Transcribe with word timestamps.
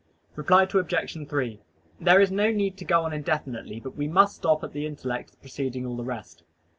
Reply 0.35 0.63
Obj. 0.63 1.27
3: 1.29 1.59
There 1.99 2.19
is 2.19 2.31
no 2.31 2.49
need 2.49 2.75
to 2.77 2.85
go 2.85 3.03
on 3.05 3.13
indefinitely, 3.13 3.79
but 3.79 3.95
we 3.95 4.07
must 4.07 4.37
stop 4.37 4.63
at 4.63 4.73
the 4.73 4.87
intellect 4.87 5.29
as 5.29 5.35
preceding 5.35 5.85
all 5.85 5.95
the 5.95 6.03
rest. 6.03 6.41